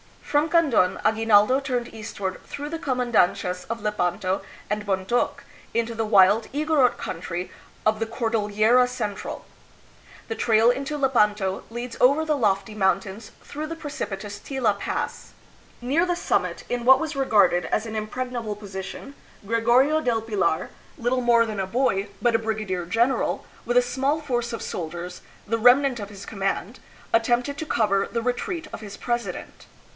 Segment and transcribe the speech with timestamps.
[0.23, 5.43] From Kandon, Aguinaldo turned eastward through the comandancias of Lepanto and Bontok,
[5.73, 7.51] into the wild Igorot country
[7.85, 9.45] of the Cor dillera Central.
[10.27, 15.33] The trail into Lepanto leads over the lofty mountains through the precipitous Tila Pass.
[15.81, 19.13] Near the summit, in what was regarded as an impregnable position,
[19.45, 22.45] Gregorio del Pilar, little more than a boy, but a 304 THE PHILIPPINES.
[22.45, 26.79] brigadier general, with a small force of soldiers, the rem nant of his command,
[27.13, 29.67] attempted to cover the retreat of his president.